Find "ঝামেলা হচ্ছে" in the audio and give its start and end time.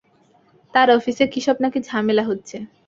1.87-2.57